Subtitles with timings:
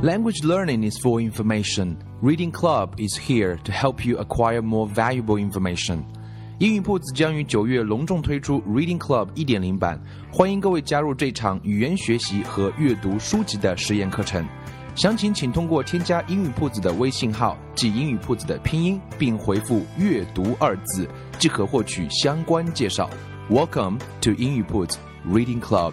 [0.00, 1.96] Language learning is for information.
[2.22, 6.04] Reading Club is here to help you acquire more valuable information.
[6.60, 10.00] 英语铺子将于九月隆重推出 Reading Club 一点零版，
[10.30, 14.46] 欢迎各位加入这场语言学习和阅读书籍的实验课程。
[14.94, 21.08] 详情请通过添加英语铺子的微信号，即英语铺子的拼音，并回复“阅读”二字，
[21.40, 23.10] 即可获取相关介绍。
[23.50, 24.96] Welcome to 英语铺子
[25.28, 25.92] Reading Club。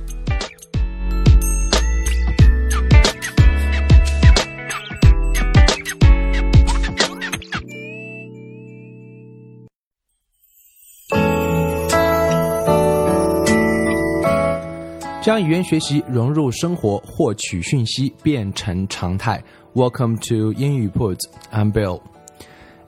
[15.30, 19.42] 将语言学习融入生活，获取讯息变成常态。
[19.74, 21.18] Welcome to 英语 Put.
[21.52, 22.00] I'm Bill.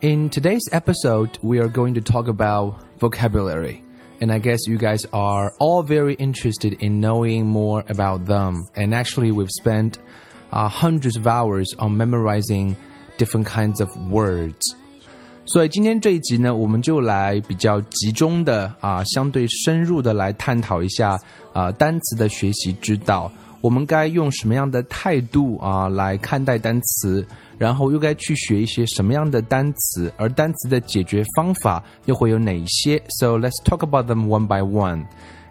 [0.01, 3.83] In today's episode, we are going to talk about vocabulary.
[4.21, 8.65] And I guess you guys are all very interested in knowing more about them.
[8.75, 9.99] And actually, we've spent
[10.53, 12.77] uh, hundreds of hours on memorizing
[13.17, 14.75] different kinds of words.
[15.45, 21.19] 所以今天这一集呢，我们就来比较集中的啊，相对深入的来探讨一下
[21.53, 23.33] 啊单词的学习之道。
[23.61, 27.27] 我们该用什么样的态度啊来看待单词？
[27.59, 30.13] 然后又该去学一些什么样的单词？
[30.17, 33.03] 而单词的解决方法又会有哪些？
[33.19, 35.07] So let's talk about them one by one.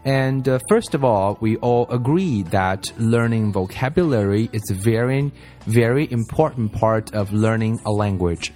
[0.05, 5.31] And uh, first of all, we all agree that learning vocabulary is a very,
[5.67, 8.51] very important part of learning a language.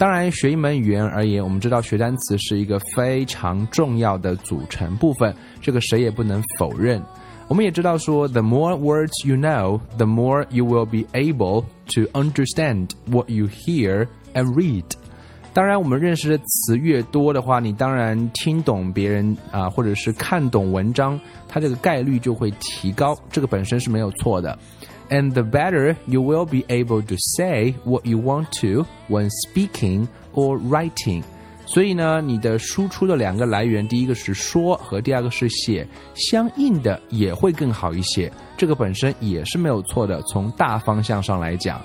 [0.00, 7.02] 当然，学一门语言而言，我们知道学单词是一个非常重要的组成部分，这个谁也不能否认。
[7.48, 14.06] 我们也知道说，the more words you know, the more you will be able to understand what you hear
[14.32, 14.84] and read。
[15.52, 24.58] 当然，我们认识的词越多的话，你当然听懂别人啊，或者是看懂文章，它这个概率就会提高，这个本身是没有错的。
[25.10, 30.58] And the better you will be able to say what you want to when speaking or
[30.58, 31.22] writing.
[31.66, 38.32] 所以呢，你的输出的两个来源，第一个是说和第二个是写，相应的也会更好一些。
[38.56, 41.80] 这个本身也是没有错的，从大方向上来讲。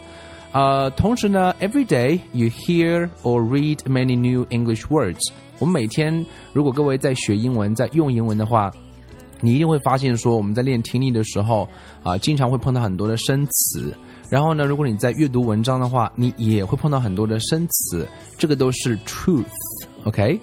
[0.54, 5.22] 呃，同时呢，every day you hear or read many new English words。
[5.60, 8.72] 我们每天，如果各位在学英文，在用英文的话，
[9.42, 11.68] 你一定会发现，说我们在练听力的时候
[12.04, 13.94] 啊，经常会碰到很多的生词。
[14.30, 18.08] 然后呢，如果你在阅读文章的话，你也会碰到很多的生词。
[18.38, 20.40] 这个都是 truth，OK？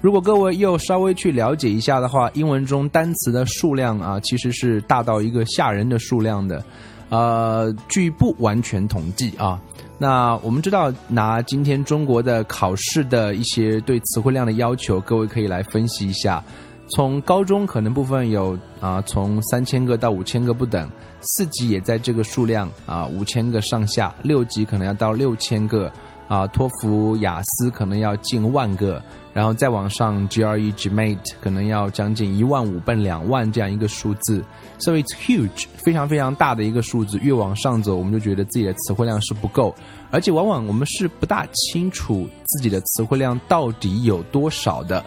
[0.00, 6.62] 如果各位又稍微去了解一下的话，英文中单词的数量啊，其实是大到一个吓人的数量的。
[7.08, 9.60] 呃，据不完全统计啊，
[9.98, 16.44] 那我们知道，拿今天中国的考试的一些对词汇量的要求，各位可以来分析一下。
[16.90, 20.88] 从高中可能部分有啊，从三千个到五千个不等，
[21.20, 25.92] 四级也在这个数量啊，五千个上下，六级可能要到六千个
[26.28, 29.02] 啊，托福、雅思可能要近万个，
[29.34, 34.42] 然后再往上，GRE、GMAT 可能要将近一万五奔两万这样一个数字
[34.78, 37.18] ，so it's huge，非常非常大的一个数字。
[37.18, 39.74] 越往上走，我们就觉得自己的词汇量是不够，
[40.10, 45.04] 而且往往我们是不大清楚自己的词汇量到底有多少的。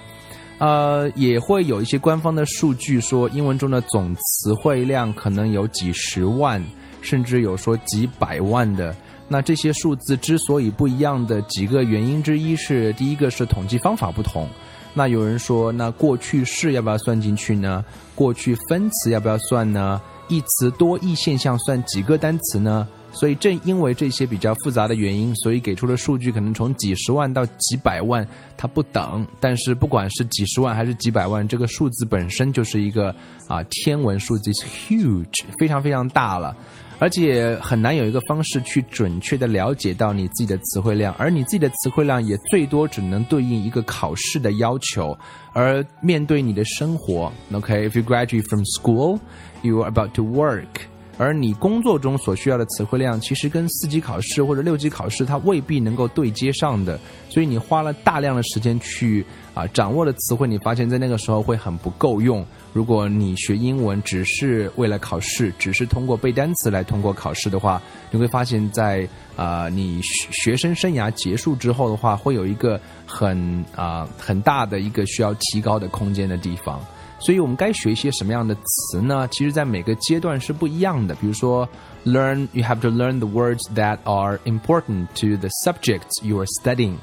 [0.62, 6.64] 呃，也会有一些官方的数据说，英文中的总词汇量可能有几十万，
[7.02, 8.96] 甚至有说几百万的。
[9.28, 14.48] 那这些数字之所以不一样的几个原因之一是，第一个是统计方法不同。
[14.94, 17.84] 那有人说，那过去式要不要算进去呢？
[18.14, 20.00] 过去分词要不要算呢？
[20.28, 22.88] 一词多义现象算几个单词呢？
[23.12, 28.26] 所以正因为这些比较复杂的原因，所以给出的数据可能从几十万到几百万，
[28.58, 29.28] 它不等。
[29.40, 33.14] 但是不管是几十万还是几百万，这个数字本身就是一个
[33.48, 36.56] 啊天文数字，huge，非常非常大了，
[37.00, 45.18] 而且很难有一个方式去准确的了解到你自己的词汇量，而你自己的词汇量也最多只能对应一个考试的要求。
[45.54, 50.91] 而面对你的生活，OK，if you graduate from school，you are about to work。
[51.22, 59.24] 而你工作中所需要的词汇量，其实跟四级考试或者六级考试它未必能够对接上的，所以你花了大量的时间去
[59.54, 62.44] 啊掌握的词汇，你发现在那个时候会很不够用。
[62.74, 67.80] 如果你学英文只是为了考试，只是通过背单词来通过考试的话，
[68.10, 76.84] 你会发现在啊你学生生涯结束之后的话，会有一个很啊很大的一个需要提高的空间的地方。
[77.22, 79.28] 所以我们该学一些什么样的词呢？
[79.32, 81.14] 其实，在每个阶段是不一样的。
[81.16, 81.70] 比如说
[82.04, 86.96] ，learn you have to learn the words that are important to the subjects you are studying。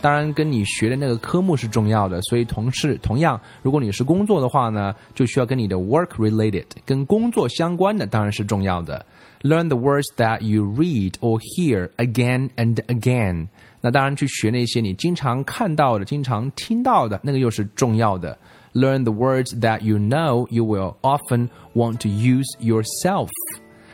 [0.00, 2.22] 当然，跟你学的那个科目是重要的。
[2.22, 9.04] 所以，同事同样，如果你是工作的话呢，就需要跟你的 work related，跟工作相关的当然是重要的。
[9.42, 13.48] Learn the words that you read or hear again and again。
[13.80, 18.38] 那当然，去学那些你经常看到的、经常听到的那个又是重要的。
[18.74, 23.28] Learn the words that you know you will often want to use yourself.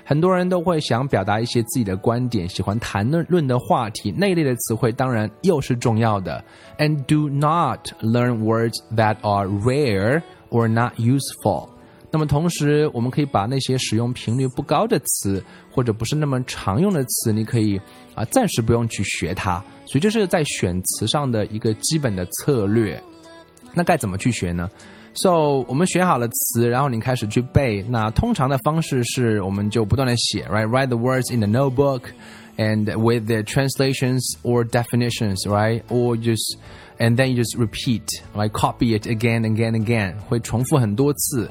[0.04, 6.42] 很多人都会想表达一些自己的观点，喜欢谈论论的话题，那一类的词汇当然又是重要的。
[6.78, 11.68] And do not learn words that are rare or not useful。
[12.10, 15.40] 那么同时，我们可以把那些使用频率不高的词，
[15.70, 17.80] 或者不是那么常用的词，你可以
[18.16, 19.62] 啊暂时不用去学它。
[19.86, 23.00] 所以这是在选词上的一个基本的策略。
[23.74, 24.68] 那该怎么去学呢
[25.14, 27.82] ？So 我们学好了词，然后你开始去背。
[27.88, 30.66] 那通常的方式是，我们就不断的写，right?
[30.66, 32.02] Write the words in the notebook,
[32.56, 35.82] and with the translations or definitions, right?
[35.88, 36.58] Or just
[36.98, 41.50] and then you just repeat, like copy it again, and again and again，会重复很多次。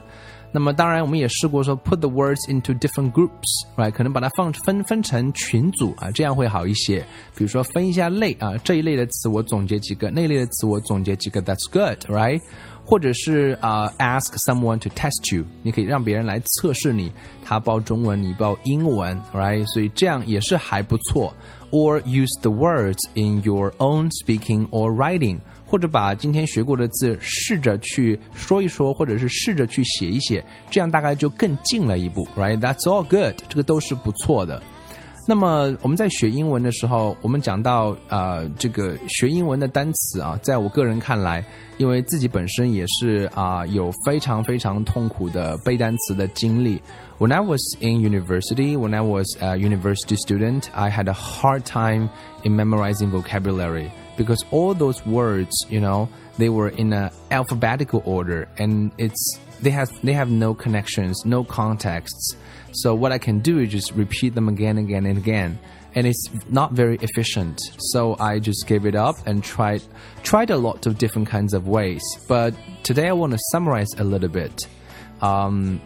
[0.52, 3.91] 那么当然，我们也试过说 put the words into different groups，right？
[3.91, 7.05] 可能把它放分分成群组啊，这样会好一些。
[7.35, 12.41] 比如说分一下类啊，这一类的词我总结几个，那一类的词我总结几个，That's good，right？
[12.85, 17.11] 或者是啊，ask someone to test you，你可以让别人来测试你，
[17.44, 19.67] 他报中文，你报英文，right？
[19.67, 21.35] 所以这样也是还不错。
[21.73, 25.41] Or use the words in your own speaking or writing。
[25.69, 34.62] 或者把今天学过的字试着去说一说，或者是试着去写一写，这样大概就更近了一步，right？That's all good，这个都是不错的。
[35.27, 41.45] 那么我们在学英文的时候，我们讲到呃这个学英文的单词啊，在我个人看来，
[41.77, 46.81] 因为自己本身也是啊有非常非常痛苦的背单词的经历。
[47.19, 52.10] When I was in university, when I was a university student, I had a hard time
[52.42, 53.92] in memorizing vocabulary.
[54.19, 59.69] Because all those words, you know, they were in a alphabetical order and it's they
[59.69, 62.36] have they have no connections, no contexts.
[62.74, 65.60] So what I can do is just repeat them again, and again, and again,
[65.95, 67.62] and it's not very efficient.
[67.92, 69.81] So I just gave it up and tried
[70.21, 72.04] tried a lot of different kinds of ways.
[72.27, 74.68] But today I want to summarize a little bit.
[75.21, 75.81] Um,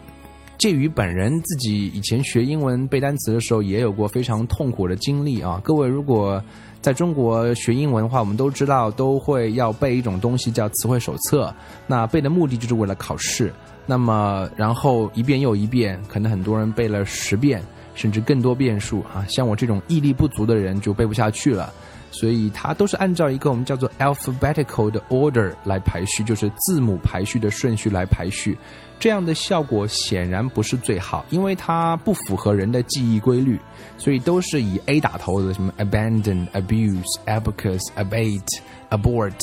[0.56, 5.60] 介于本人自己以前学英文背单词的时候，也有过非常痛苦的经历啊。
[5.62, 6.42] 各位如果
[6.80, 11.52] 在中国学英文的话，我们都知道都会要背一种东西叫词汇手册。
[11.86, 13.52] 那背的目的就是为了考试。
[13.86, 17.62] 那么，然后一遍又一遍，可能很多人背了十遍
[17.94, 19.26] 甚至更多遍数啊。
[19.28, 21.72] 像我这种毅力不足的人就背不下去了。
[22.14, 28.56] 所以它都是按照一个我们叫做 alphabetical 的 order 来排序，就是字母排序的顺序来排序。
[29.00, 33.58] 这样的效果显然不是最好，因为它不符合人的记忆规律，
[33.98, 38.60] 所以都是以 A 打头的，什么 abandon、abuse、abacus、abate、
[38.90, 39.34] abort，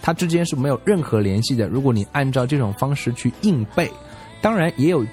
[0.00, 1.66] 它之间是没有任何联系的。
[1.66, 3.90] 如果你按照这种方式去硬背，
[4.40, 5.04] 当然也有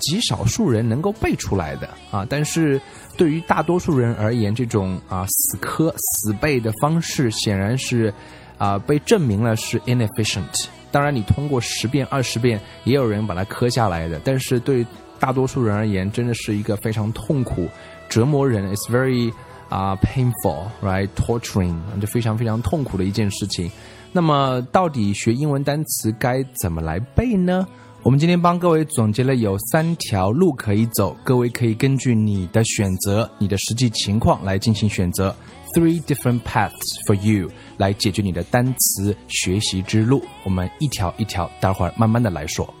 [0.00, 2.80] 极少数人能够背出来的啊，但是
[3.16, 8.12] 对于大多数人而言，这种啊死磕死背的方式显然是
[8.56, 10.66] 啊被证明了是 inefficient。
[10.90, 14.18] 当然，你通过十遍、二十遍，也有人把它磕下来的。
[14.24, 14.86] 但是对
[15.20, 17.68] 大多数人而言，真的是一个非常痛苦、
[18.08, 19.30] 折磨人，it's very
[19.68, 23.70] 啊 painful，right，torturing，就非常非常痛苦的一件事情。
[24.12, 27.68] 那么，到底学英文单词该怎么来背呢？
[28.04, 35.34] 我们今天帮各位总结了有三条路可以走，各位可以根据你的选择、你的实际情况来进行选择。
[35.74, 36.72] Three different paths
[37.06, 40.22] for you 来解决你的单词学习之路。
[40.44, 42.72] 我们一条一条，待会儿慢慢的来说。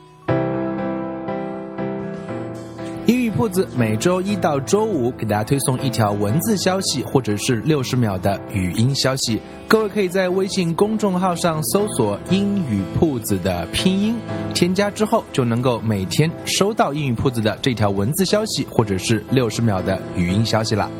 [3.38, 9.40] 铺子每周一到周五给大家推送一条文字消息，或者是六十秒的语音消息。
[9.68, 14.16] 各位可以在微信公众号上搜索“英语铺子”的拼音，
[14.52, 20.90] 添加之后就能够每天收到英语铺子的这条文字消息，或者是六十秒的语音消息了。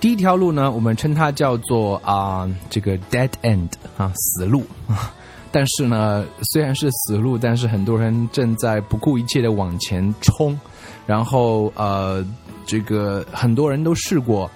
[0.00, 4.64] 第一条路呢，我们称它叫做啊，这个 dead end 啊，死路。
[5.56, 10.54] 但是呢，虽然是死路，但是很多人正在不顾一切的往前冲。
[11.06, 12.22] 然后呃，
[12.66, 14.50] 这个很多人都试过，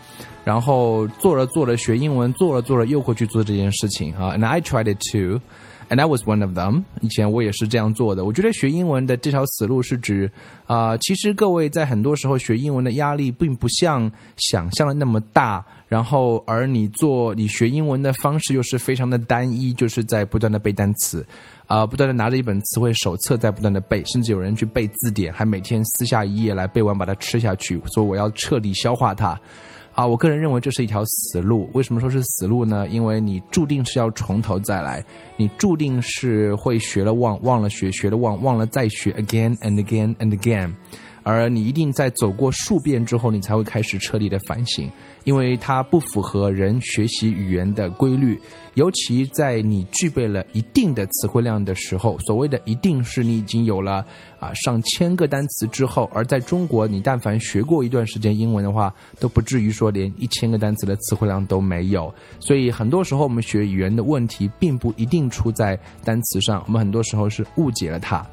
[0.45, 4.37] 然后做着做着学英文，做着做着又会去做这件事情啊。
[4.37, 5.41] And I tried it too.
[5.89, 6.85] And I was one of them。
[7.01, 8.27] 以前我也是这样做的。
[8.27, 10.31] 我觉得学英文的这条死路是指
[10.67, 15.65] 啊，其实各位在很多时候学英文的压力并不像想象的那么大。
[15.91, 21.27] 然后，而你做你学英文的方式又是非常的单一，就是在不断的背单词，
[21.67, 29.37] 啊，不断的拿着一本词汇手册在不断的背，甚至有人去背字典，还每天撕下一页来背完把它吃下去，说我要彻底消化它。
[29.93, 31.69] 啊，我个人认为这是一条死路。
[31.75, 32.87] 为什么说是死路呢？
[32.87, 35.05] 因为你注定是要从头再来，
[35.37, 40.73] 你注定是会学了忘，忘了学，学了忘，忘了再学，again and again and again。
[41.23, 44.91] 而你一定在走过数遍之后，你才会开始彻底的反省，
[45.25, 48.41] 因为它不符合人学习语言的规律。
[48.75, 54.05] 尤其在你具备了一定的词汇量的时候，所谓的一定是你已经有了
[54.39, 56.09] 啊上千个单词之后。
[56.15, 62.15] 而在中国，你但凡学过一段时间英文的话，都不至于说连一千个单词的词汇量都没有。
[62.39, 68.25] 所以很多时候我们学语言的问题，并不一定出在单词上，我们很多时候是误解了它。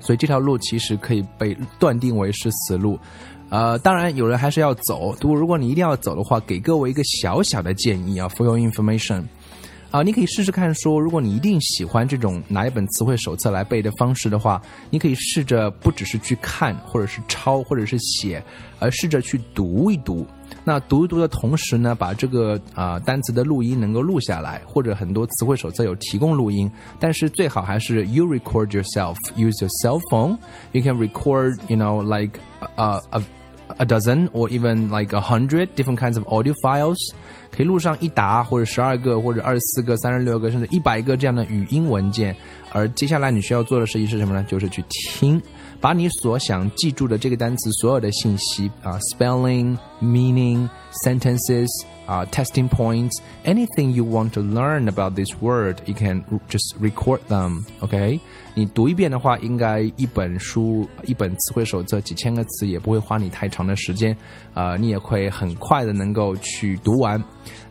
[0.00, 2.98] 所以这条路其实可以被断定为是死路，
[3.50, 5.14] 呃，当然有人还是要走。
[5.20, 9.22] 如果如果你一定要走的话，给各位一个小小的建议啊，for your information，
[9.90, 18.40] 啊，你可以试试看，说如果你一定喜欢这种拿一本词汇手册来背的方式的话，你可以试着不只是去看，或者是抄，或者是写，
[18.78, 20.24] 而试着去读一读。
[20.62, 26.70] 那读一读的同时呢，把这个啊单词的录音能够录下来，或者很多词汇手册有提供录音，
[27.00, 30.38] 但是最好还是 you record yourself, use your cell phone.
[30.70, 32.38] You can record, you know, like
[32.76, 33.22] a a
[33.79, 36.97] a dozen or even like a hundred different kinds of audio files.
[37.51, 42.35] 可以录上一沓或者十二个或者二十四个、三十六个甚至一百个这样的语音文件，
[42.73, 44.45] 而接下来你需要做的事情是什么呢？
[44.47, 45.41] 就是去听。
[45.79, 50.67] 把你所想记住的这个单词所有的信息啊，spelling, meaning,
[51.03, 51.67] sentences
[52.09, 53.11] 啊，testing points,
[53.45, 57.63] anything you want to learn about this word, you can just record them.
[57.79, 58.19] OK，
[58.53, 64.15] 你读一遍的话，应该一本书、一本词汇手册几千个词也不会花你太长的时间，
[64.53, 67.21] 啊，你也会很快的能够去读完。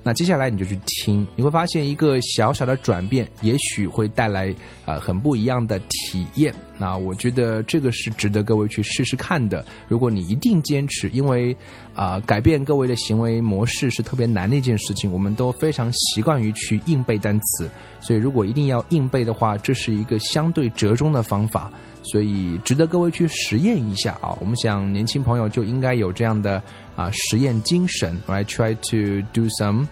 [0.02, 4.54] 那接下来你就去听，你会发现一个小小的转变，也许会带来
[4.86, 6.54] 啊很不一样的体验。
[6.78, 9.66] 那我觉得这个是值得各位去试试看的。
[9.90, 11.56] 如果你一定坚持，因为
[11.94, 21.70] 啊改变各位的行为模式是特别难的一件事情，我们都非常习惯于去硬背单词，所以如果一定要硬背的话，这是一个相对折中的方法。
[22.12, 24.36] 所以值得各位去实验一下啊！
[24.40, 26.62] 我们想年轻朋友就应该有这样的
[26.96, 28.46] 啊实验精神，right?
[28.46, 29.88] Try to do some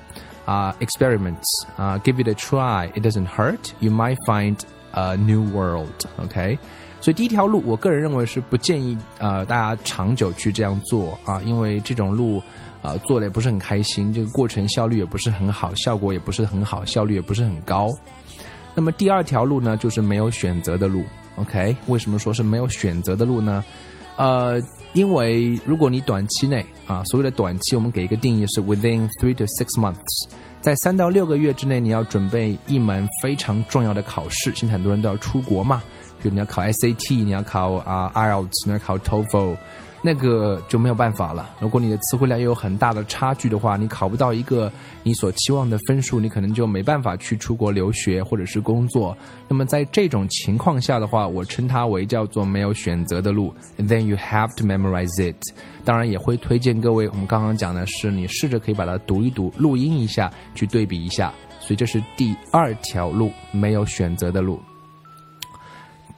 [0.46, 1.44] 啊 experiments
[1.76, 2.90] 啊，give it a try.
[2.94, 3.72] It doesn't hurt.
[3.80, 4.58] You might find
[4.92, 5.92] a new world.
[6.18, 6.58] OK？
[7.00, 12.42] 所以第一条路，我个人认为是不建议啊大家长久去这样做啊，因为这种路
[12.82, 17.90] 啊做的也不是很开心，这个过程效率也不是很好，效果也不是很好，效率也不是很高。
[18.74, 21.04] 那么第二条路呢，就是没有选择的路。
[21.38, 23.64] OK，为什么说是没有选择的路呢？
[24.18, 24.60] 呃，
[24.94, 30.28] 因为如果你短期内啊，所谓的短期，我们给一个定义是 within three to six months，
[30.60, 34.52] 在三到六个月之内，你要准备一门非常重要的考试。
[34.56, 35.84] 现在很多人都要出国嘛，
[36.22, 39.56] 比如你要考 SAT，你要考啊 IELTS，你要考 TOEFL。
[40.08, 41.50] 那个就没有办法了。
[41.60, 44.72] 如果你的词汇量又有很大的差距的话，你考不到一个
[45.04, 49.18] 你所期望的分数，你可能就没办法去出国留学或者是工作。
[49.50, 53.54] 那么在这种情况下的话，我称它为叫做没有选择的路。
[53.78, 55.36] Then you have to memorize it。
[55.84, 61.34] 当然也会推荐各位，我们刚刚讲的是你试着可以把它读一读，录音一下，去对比一下。
[61.60, 64.58] 所以这是第二条路，没有选择的路。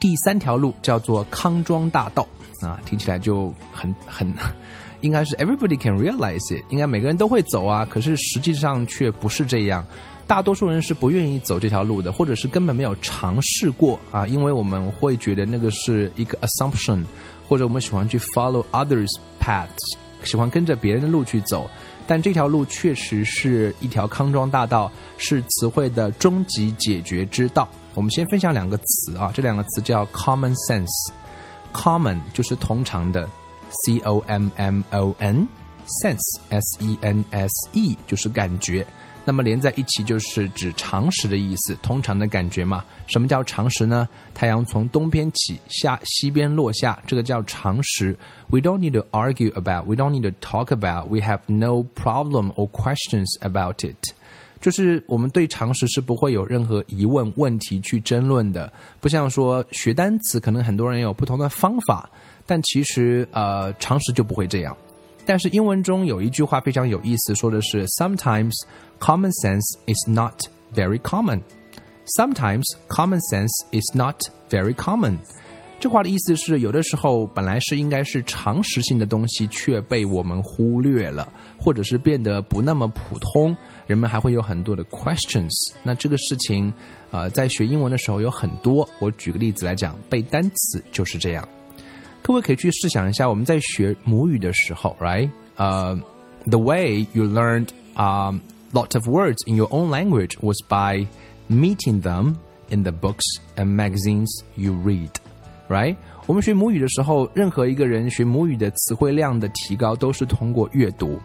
[0.00, 2.26] 第三条路叫做康庄大道。
[2.60, 4.30] 啊，听起来就很很，
[5.00, 7.86] 应该是 everybody can realize it，应该每个人都会走啊。
[7.88, 9.82] 可是实际上却不是这样，
[10.26, 14.26] 大多数人是不愿意走这条路的，或者是根本没有尝试过啊。
[14.26, 17.02] 因为我们会觉得那个是一个 assumption，
[17.48, 19.68] 或者我们喜欢去 follow others paths，
[20.22, 21.70] 喜欢跟着别人的路去走。
[22.06, 27.66] 但这条路确实是一条康庄大道，是词汇的终极解决之道。
[27.94, 31.10] 我们先分享两个词啊，这两个词叫 common sense。
[31.72, 33.28] Common 就是通常的
[33.84, 38.84] ，C O M M O N，sense S E N S E 就是感觉，
[39.24, 42.84] 那么连在一起就是指常识的意思，通常的感觉嘛。
[43.06, 44.08] 什么叫常识呢？
[44.34, 48.16] 太阳从东边起，下西边落下，这个叫常识。
[48.48, 52.52] We don't need to argue about, we don't need to talk about, we have no problem
[52.54, 54.12] or questions about it。
[54.60, 62.08] 就是我们对常识是不会有任何疑问、问题去争论的，不像说学单词，可能很多人有不同的方法，
[62.46, 64.76] 但其实呃常识就不会这样。
[65.24, 68.52] 但是英文中有一句话非常有意思，说的是 “Sometimes
[68.98, 70.34] common sense is not
[70.74, 71.40] very common”。
[72.18, 74.16] Sometimes common sense is not
[74.50, 75.16] very common。
[75.80, 81.26] 这话的意思是，有的时候本来是应该是常识性的东西，却被我们忽略了，
[81.58, 83.56] 或者是变得不那么普通，
[83.86, 85.50] 人们还会有很多的 questions。
[85.82, 86.70] 那这个事情，
[87.10, 88.86] 呃，在学英文的时候有很多。
[88.98, 91.48] 我举个例子来讲，背单词就是这样。
[92.20, 95.30] 各位可以去试想一下，我们在学母语的时候，right？
[95.56, 95.98] 呃、
[96.44, 98.38] ，the way you learned um
[98.74, 101.06] lot of words in your own language was by
[101.48, 102.34] meeting them
[102.68, 103.24] in the books
[103.56, 105.10] and magazines you read,
[105.70, 105.96] right?
[106.26, 111.18] 我们学母语的时候，任何一个人学母语的词汇量的提高都是通过阅读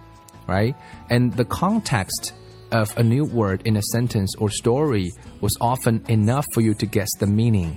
[0.48, 0.74] ，right?
[1.10, 2.30] And the context
[2.70, 5.12] of a new word in a sentence or story
[5.42, 7.72] was often enough for you to guess the meaning.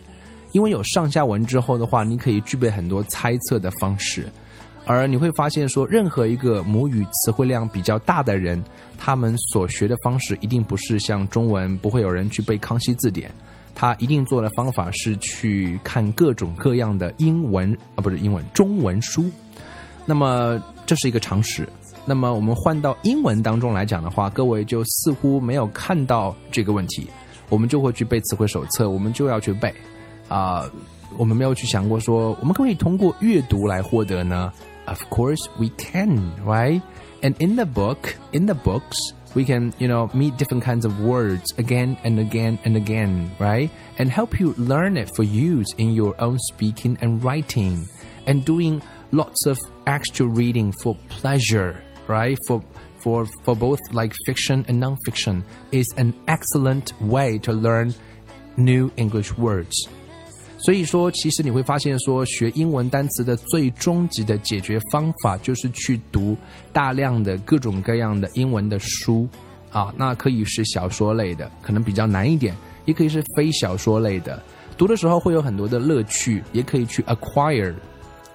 [0.53, 4.27] 因为有上下文之后的话，你可以具备很多猜测的方式。
[4.87, 8.65] 而你会发现，说任何一个母语词汇量比较大的人，
[8.97, 13.31] 他们所学的方式一定不是像中文，不会有人去背康熙字典，
[13.80, 19.30] 他一定做的方法是去看各种各样的英文啊，不是英文，中文书。
[20.04, 21.68] 那么这是一个常识。
[22.04, 27.06] 那么我们换到英文当中来讲的话，各位就似乎没有看到这个问题，
[27.49, 29.73] 我们就会去背词汇手册，我们就要去背
[30.26, 30.68] 啊，
[31.16, 34.52] 我们没有去想过说，我们可以通过阅读来获得呢
[34.87, 36.80] ？Of course we can, right?
[37.23, 37.99] And in the book,
[38.32, 42.58] in the books, we can, you know, meet different kinds of words again and again
[42.64, 43.70] and again, right?
[43.99, 47.88] And help you learn it for use in your own speaking and writing
[48.26, 48.82] and doing
[49.12, 52.38] lots of extra reading for pleasure, right?
[52.47, 52.62] For
[53.02, 57.94] for for both like fiction and nonfiction is an excellent way to learn
[58.56, 59.88] new English words.
[60.61, 66.37] 所以说，其实你会发现，说学英文单词的最终极的解决方法，就是去读
[66.73, 69.29] 大量的各种各样的英文的书
[69.71, 69.95] 啊。
[69.97, 72.53] 那可以是小说类的，可能比较难一点；
[72.87, 74.43] 也可以是非小说类的。
[74.77, 77.73] 读的时候会有很多的乐趣，也可以去 acquire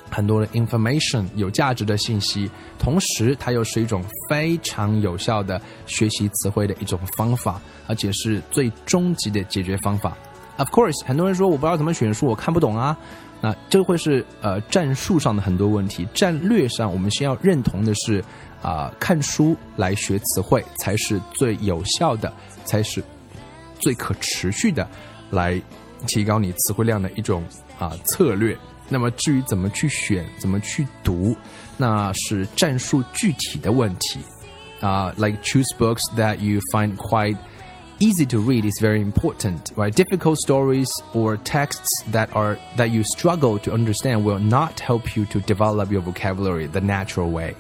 [0.10, 2.50] 很多的 information 有价值的信息。
[2.80, 10.18] 同时，它又是一种非常有效的学习词汇的一种方法，而且是最终极的解决方法。
[10.58, 12.98] Of course，很多人说我不知道怎么选书，我看不懂啊。
[13.42, 16.08] 那这会是呃战术上的很多问题。
[16.14, 18.24] 战略上，我们先要认同的是，
[18.62, 22.32] 啊，看书来学词汇才是最有效的，
[22.64, 23.04] 才是
[23.80, 24.88] 最可持续的，
[25.30, 25.62] 来
[26.08, 27.44] 提高你词汇量的一种
[27.78, 28.58] 啊策略。
[28.88, 31.36] 那么至于怎么去选，怎么去读，
[31.76, 34.20] 那是战术具体的问题。
[34.80, 37.38] 啊，like choose books that you find quite
[38.04, 39.96] easy to read is very important, right?
[39.96, 45.26] Difficult stories or texts that are that you struggle to understand will not help you
[45.28, 47.56] to develop your vocabulary the natural way.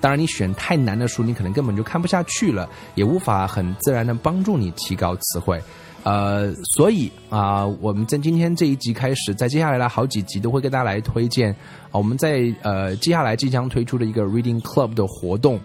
[0.00, 5.62] 当然，你选太难的书，你可能根本就看不下去了，也无法很自然的帮助你提高词汇。
[6.02, 11.50] 呃，所以啊、我们在今天这一集开始，在接下来的好几集都会跟大家来推荐
[11.90, 15.58] 啊、我们在呃接下来即将推出的一个 Reading Club 的活动。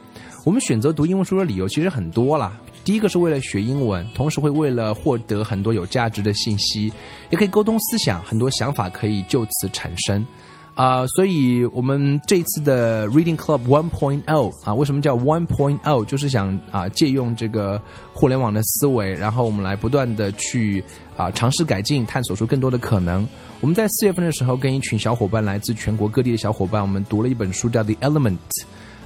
[0.44, 2.54] 我们选择读英文书的理由其实很多啦。
[2.84, 6.91] 第一个是为了学英文，同时会为了获得很多有价值的信息，
[7.30, 10.26] 也可以沟通思想，很多想法可以就此产生。
[10.74, 16.04] 啊、所以我们这次的 Reading Club One Point O 啊，为什么叫 One Point O？
[16.04, 17.80] 就是想啊借用这个
[18.13, 20.84] 互联网的思维，然后我们来不断的去
[21.17, 23.28] 啊尝试改进，探索出更多的可能。
[23.60, 28.38] 我们在四月份的时候，跟一群小伙伴，来自全国各地的小伙伴，我们读了一本书，叫《The Element》。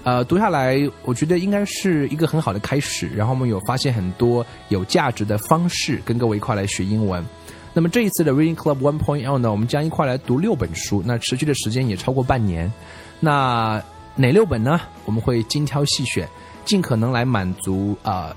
[0.05, 3.07] 呃，读下来，我觉得应该是一个很好的开始。
[3.07, 7.25] 然后我们有发现很多有价值的方式，跟各位一块来学英文。
[7.73, 12.71] 那么这一次的 Reading Club One Point O 呢，我们将一块来读六本书，那持续的时间也超过半年。
[13.19, 13.83] 那
[14.15, 14.79] 哪六本呢？
[15.05, 16.29] 我们会精挑细选，
[16.65, 18.35] 尽可能来满足啊、呃、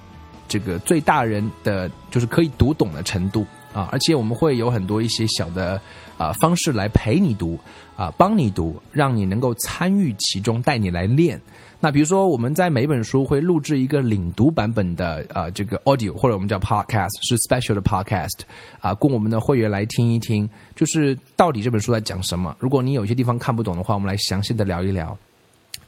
[0.48, 5.80] 这个最大人的就是可以读懂的程度啊，而且我们会有很多一些小的
[6.16, 7.58] 啊、方式来陪你读
[7.96, 11.40] 啊，帮你读，让你能够参与其中，带你来练。
[11.80, 18.40] 那比如说，我们在每本书会录制一个领读版本的啊，这个 audio 或者我们叫 podcast，是 special 的 podcast
[18.80, 22.56] 啊，供我们的会员来听一听，就是到底这本书在讲什么。
[22.58, 25.16] 如果你有些地方看不懂的话，我们来详细的聊一聊。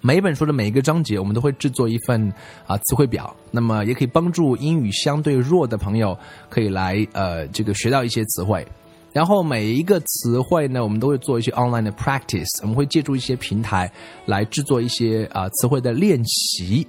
[0.02, 2.32] 每一本书的每一个章节，我们都会制作一份
[2.66, 6.16] 啊词汇表，那么也可以帮助英语相对弱的朋友
[6.48, 8.66] 可以来呃这个学到一些词汇。
[9.12, 13.92] 然后每一个词汇呢，我们都会做一些 online 的 practice，我们会借助一些平台
[14.24, 16.86] 来制作一些啊、词汇的练习。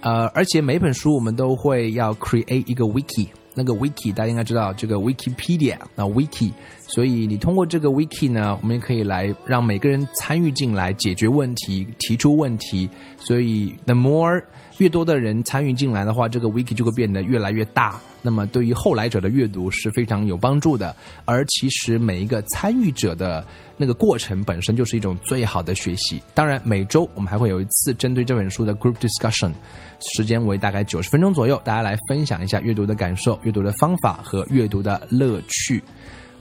[0.00, 3.28] 呃，而且每本书我们都会要 create 一个 wiki。
[3.54, 6.52] 那个 wiki 大家应该知道，这个 Wikipedia 啊 wiki，
[6.88, 12.88] 所以你通过这个 wiki 呢，我们也可以来让每个人参与进来，解决问题，提出问题。
[13.18, 14.42] 所以 the more
[14.78, 18.00] 越多的人参与进来的话，这个 wiki 就会变得越来越大。
[18.20, 20.94] 那么对于后来者的阅读是非常有帮助的。
[21.24, 26.22] 而其实每一个参与者的那个过程本身就是一种最好的学习。
[26.34, 29.52] 当然，每周我们还会有一次针对这本书的 group discussion，
[30.00, 35.82] 时间为大概九十分钟左右，大家来分享一下阅读的感受、阅读的方法和阅读的乐趣。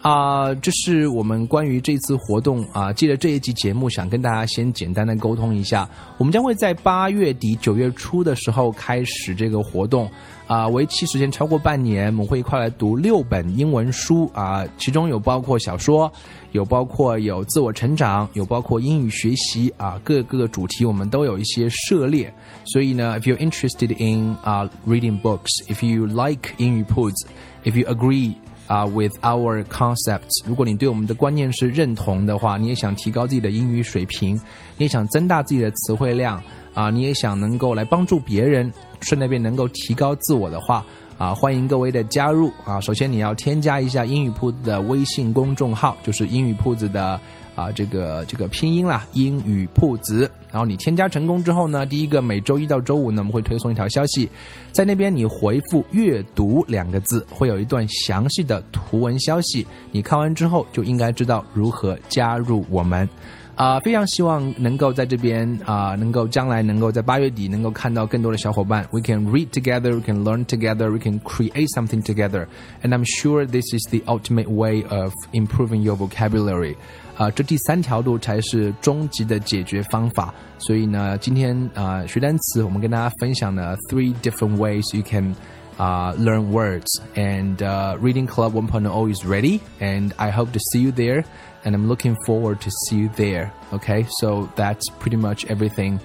[0.03, 5.89] 啊，这是我们关于这次活动啊，借着这一集节目，想跟大家先简单的沟通一下。
[6.17, 10.11] 我们将会在八月底九月初的时候开始这个活动，
[10.45, 12.07] 啊，为期时间超过半年。
[12.07, 16.11] 我们会一块来读六本英文书啊，其中有包括小说，
[16.51, 22.29] 有包括有自我成长，有包括英语学习啊，各个主题我们都有一些涉猎。
[22.65, 28.33] 所以呢，if you're interested in 啊 reading books，if you like 英语 puts，if you agree。
[28.73, 34.33] 啊，with our concepts，如果你对我们的观念是认同的话，你也想提高自己的英语水平，
[34.77, 36.41] 你也想增大自己的词汇量
[36.73, 40.85] 啊，你也想能够来帮助别人，顺便能够提高自我的话
[41.17, 42.79] 啊，欢迎各位的加入啊。
[42.79, 47.19] 首先你要添加一下英语铺子的微信公众号，就是英语铺子的。
[47.55, 50.27] 啊，这个这个拼音啦，英语铺子。
[50.51, 54.27] 然后你添加成功之后呢，第一个每周一到周五呢，我们会推送一条消息，
[54.71, 59.67] 在那边你回复“阅读”两个字，会有一段详细的图文消息。
[59.91, 63.07] 你看完之后就应该知道如何加入我们。
[63.55, 68.83] 啊，非常希望能够在这边啊，能够将来能够在八月底能够看到更多的小伙伴。
[68.91, 72.47] We can read together, we can learn together, we can create something together,
[72.81, 76.75] and I'm sure this is the ultimate way of improving your vocabulary.
[77.15, 80.33] 啊，这第三条路才是终极的解决方法。
[80.57, 85.35] 所以呢，今天啊学单词，我们跟大家分享了 three different ways you can
[85.77, 87.01] 啊 learn words.
[87.15, 91.25] And uh, Reading Club 1.0 is ready, and I hope to see you there.
[91.65, 93.53] And I'm looking forward to see you there.
[93.71, 95.99] Okay, so that's pretty much everything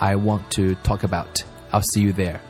[0.00, 1.44] I want to talk about.
[1.72, 2.40] I'll see you there.